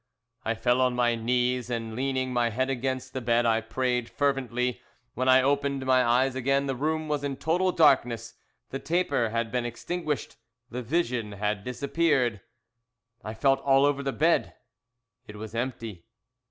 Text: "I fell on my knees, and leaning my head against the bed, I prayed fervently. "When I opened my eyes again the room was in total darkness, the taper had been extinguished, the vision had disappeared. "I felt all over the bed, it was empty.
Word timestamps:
"I 0.43 0.55
fell 0.55 0.81
on 0.81 0.95
my 0.95 1.13
knees, 1.13 1.69
and 1.69 1.95
leaning 1.95 2.33
my 2.33 2.49
head 2.49 2.71
against 2.71 3.13
the 3.13 3.21
bed, 3.21 3.45
I 3.45 3.61
prayed 3.61 4.09
fervently. 4.09 4.81
"When 5.13 5.29
I 5.29 5.43
opened 5.43 5.85
my 5.85 6.03
eyes 6.03 6.33
again 6.33 6.65
the 6.65 6.73
room 6.75 7.07
was 7.07 7.23
in 7.23 7.35
total 7.37 7.71
darkness, 7.71 8.33
the 8.71 8.79
taper 8.79 9.29
had 9.29 9.51
been 9.51 9.63
extinguished, 9.63 10.37
the 10.71 10.81
vision 10.81 11.33
had 11.33 11.63
disappeared. 11.63 12.41
"I 13.23 13.35
felt 13.35 13.59
all 13.59 13.85
over 13.85 14.01
the 14.01 14.11
bed, 14.11 14.55
it 15.27 15.35
was 15.35 15.53
empty. 15.53 16.07